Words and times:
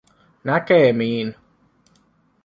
Näkemiin 0.43 1.29